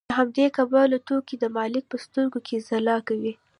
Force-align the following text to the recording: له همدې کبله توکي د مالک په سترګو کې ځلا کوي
له 0.09 0.13
همدې 0.19 0.45
کبله 0.57 0.97
توکي 1.07 1.35
د 1.39 1.45
مالک 1.57 1.83
په 1.91 1.97
سترګو 2.05 2.39
کې 2.47 2.63
ځلا 2.67 2.97
کوي 3.07 3.33